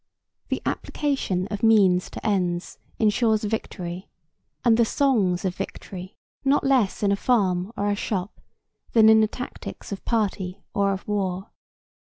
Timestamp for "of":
1.51-1.61, 5.45-5.53, 9.91-10.03, 10.91-11.07